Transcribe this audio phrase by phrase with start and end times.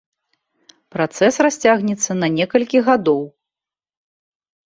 [0.95, 3.21] Працэс расцягнецца на некалькі гадоў.